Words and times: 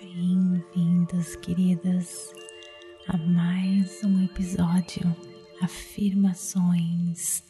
Bem-vindos, 0.00 1.36
queridas, 1.36 2.34
a 3.06 3.16
mais 3.16 4.02
um 4.02 4.24
episódio 4.24 5.16
Afirmações 5.62 7.44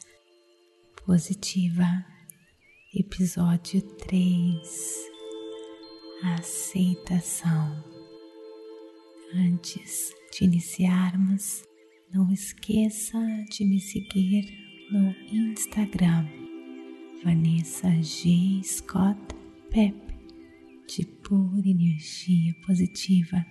Positiva, 1.06 2.04
episódio 2.94 3.80
3 3.80 5.10
Aceitação. 6.36 7.82
Antes 9.34 10.12
de 10.32 10.44
iniciarmos, 10.44 11.64
não 12.12 12.30
esqueça 12.30 13.18
de 13.50 13.64
me 13.64 13.80
seguir 13.80 14.44
no 14.90 15.10
Instagram 15.32 16.28
Vanessa 17.24 17.90
G. 18.02 18.60
Scott 18.62 19.18
Pep 19.70 20.03
de 20.86 21.04
pura 21.06 21.68
energia 21.68 22.54
positiva 22.66 23.44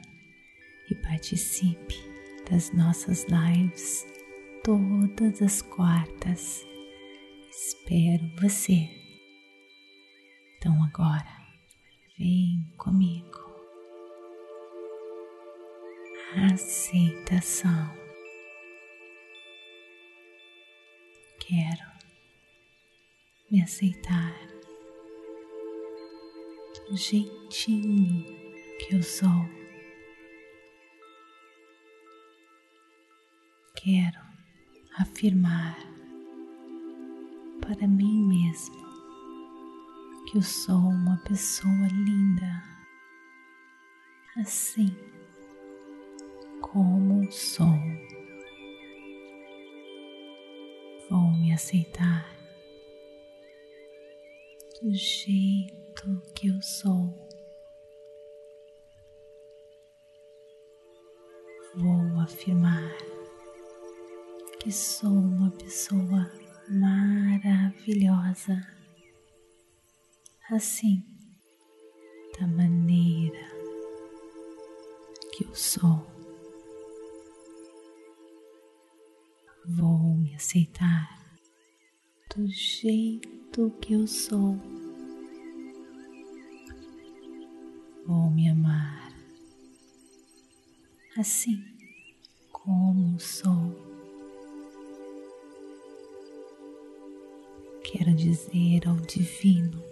e 0.90 0.96
participe 0.96 1.96
das 2.50 2.72
nossas 2.72 3.26
lives 3.26 4.06
todas 4.64 5.42
as 5.42 5.62
quartas. 5.62 6.66
Espero 7.50 8.30
você. 8.42 8.90
Então 10.58 10.84
agora, 10.84 11.28
vem 12.18 12.66
comigo. 12.78 13.44
Aceitação. 16.52 17.94
Quero 21.40 21.92
me 23.52 23.62
aceitar 23.62 24.43
jeitinho 26.96 28.24
que 28.80 28.96
eu 28.96 29.04
sou. 29.04 29.30
Quero 33.76 34.20
afirmar 34.98 35.78
para 37.62 37.88
mim 37.88 38.28
mesmo 38.28 38.84
que 40.30 40.38
eu 40.38 40.42
sou 40.42 40.78
uma 40.78 41.18
pessoa 41.18 41.88
linda, 41.92 42.64
assim 44.38 44.96
como 46.62 47.32
sou. 47.32 47.74
Vou 51.10 51.32
me 51.34 51.54
aceitar 51.54 52.26
do 54.82 54.94
jeito 54.94 55.83
que 56.36 56.48
eu 56.48 56.62
sou. 56.62 57.14
Vou 61.76 62.20
afirmar 62.20 62.92
que 64.60 64.70
sou 64.72 65.10
uma 65.10 65.50
pessoa 65.52 66.30
maravilhosa, 66.70 68.62
assim, 70.52 71.06
da 72.38 72.48
maneira 72.48 73.40
que 75.32 75.46
eu 75.46 75.56
sou. 75.56 76.06
Vou 79.66 80.16
me 80.16 80.36
aceitar 80.36 81.18
do 82.36 82.46
jeito 82.48 83.72
que 83.80 83.94
eu 83.94 84.06
sou. 84.06 84.83
Vou 88.14 88.30
me 88.30 88.48
amar 88.48 89.12
assim 91.18 91.66
como 92.52 93.20
sou. 93.20 93.74
Quero 97.84 98.14
dizer 98.14 98.88
ao 98.88 98.98
Divino, 98.98 99.84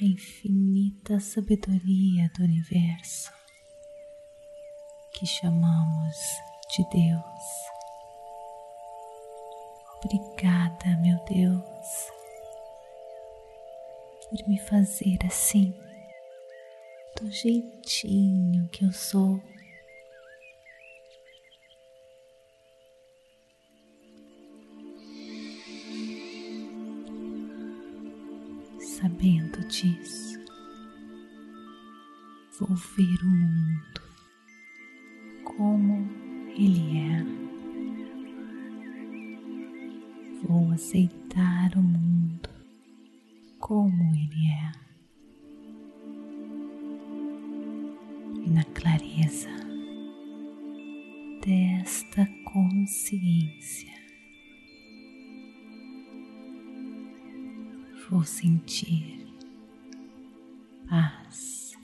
a 0.00 0.04
infinita 0.06 1.20
sabedoria 1.20 2.30
do 2.34 2.44
universo 2.44 3.30
que 5.12 5.26
chamamos 5.26 6.16
de 6.74 6.82
Deus 6.88 7.76
Obrigada, 10.02 10.96
meu 11.02 11.22
Deus, 11.26 12.10
por 14.30 14.48
me 14.48 14.58
fazer 14.60 15.18
assim, 15.26 15.74
do 17.26 17.32
jeitinho 17.32 18.68
que 18.68 18.84
eu 18.84 18.92
sou. 18.92 19.42
Sabendo 28.78 29.66
disso, 29.66 30.38
vou 32.60 32.76
ver 32.76 33.18
o 33.22 33.28
mundo 33.28 34.00
como 35.44 36.08
ele 36.56 36.98
é. 36.98 37.36
vou 40.46 40.70
aceitar 40.70 41.76
o 41.76 41.82
mundo 41.82 42.48
como 43.58 44.14
ele 44.14 44.48
é. 44.48 44.85
Na 48.56 48.64
clareza 48.64 49.50
desta 51.44 52.26
consciência, 52.42 53.92
vou 58.08 58.24
sentir 58.24 59.26
paz, 60.88 61.76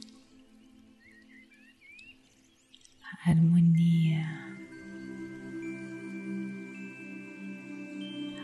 harmonia. 3.26 4.40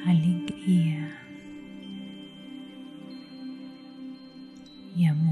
alegria 0.06 1.12
e 4.96 5.06
amor. 5.06 5.27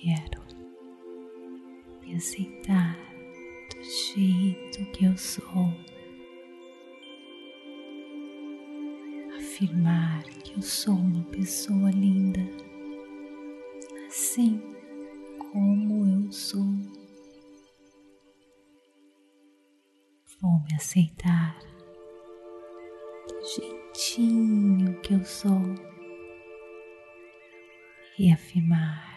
Quero 0.00 0.40
me 2.00 2.14
aceitar 2.14 2.96
do 3.74 3.82
jeito 3.82 4.84
que 4.92 5.06
eu 5.06 5.18
sou, 5.18 5.74
afirmar 9.36 10.22
que 10.22 10.54
eu 10.54 10.62
sou 10.62 10.94
uma 10.94 11.24
pessoa 11.24 11.90
linda 11.90 12.40
assim 14.06 14.62
como 15.50 16.06
eu 16.06 16.30
sou. 16.30 16.64
Vou 20.40 20.60
me 20.60 20.76
aceitar 20.76 21.58
do 23.26 23.40
jeitinho 23.44 25.00
que 25.00 25.14
eu 25.14 25.24
sou 25.24 25.74
e 28.16 28.32
afirmar 28.32 29.07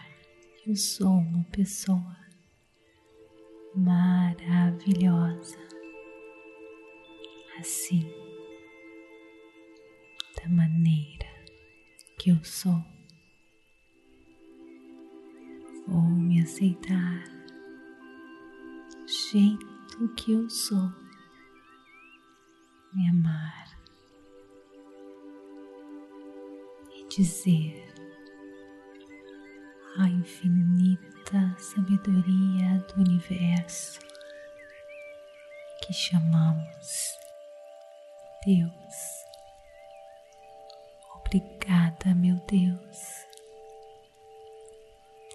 eu 0.64 0.76
sou 0.76 1.08
uma 1.08 1.42
pessoa 1.44 2.16
maravilhosa, 3.74 5.58
assim, 7.58 8.08
da 10.36 10.48
maneira 10.48 11.26
que 12.16 12.30
eu 12.30 12.44
sou. 12.44 12.80
Vou 15.88 16.02
me 16.02 16.40
aceitar 16.40 17.24
do 18.94 19.08
jeito 19.08 20.14
que 20.16 20.30
eu 20.30 20.48
sou, 20.48 20.92
me 22.92 23.08
amar 23.08 23.66
e 26.94 27.08
dizer 27.08 27.91
a 29.98 30.08
infinita 30.08 31.56
sabedoria 31.58 32.78
do 32.88 33.00
universo 33.00 34.00
que 35.82 35.92
chamamos 35.92 37.18
Deus. 38.44 39.22
Obrigada, 41.16 42.14
meu 42.14 42.36
Deus, 42.46 43.26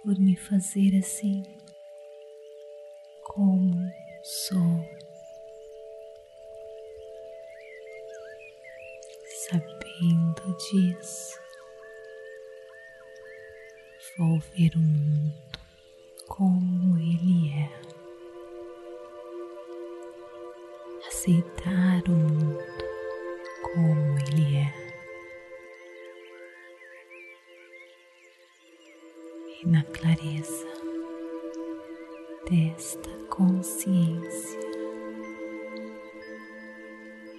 por 0.03 0.17
me 0.19 0.35
fazer 0.35 0.97
assim 0.97 1.43
como 3.23 3.75
sou. 4.23 4.97
Sabendo 9.49 10.57
disso, 10.57 11.36
vou 14.17 14.39
ver 14.39 14.71
o 14.75 14.79
mundo 14.79 15.33
como 16.27 16.97
ele 16.97 17.53
é. 17.53 17.69
Aceitar 21.07 22.03
o 22.07 22.11
mundo 22.11 22.63
como 23.61 24.17
ele 24.19 24.57
é. 24.57 24.73
E 29.61 29.67
na 29.67 29.83
clareza 29.83 30.67
desta 32.49 33.09
consciência, 33.29 34.59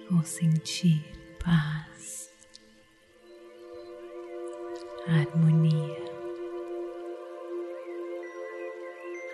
vou 0.09 0.23
sentir 0.23 1.03
paz, 1.43 2.29
harmonia, 5.07 6.08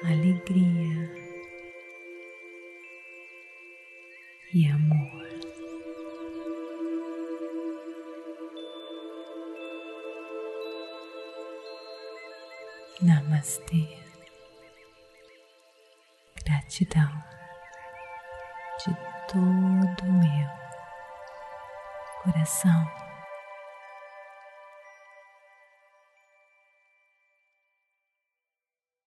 alegria 0.08 1.10
e 4.54 4.68
amor. 4.68 5.26
Namastê. 13.02 13.98
Gratidão 16.46 17.12
de 18.80 18.94
todo 19.28 20.04
o 20.04 20.14
meu 20.14 20.50
coração. 22.24 23.05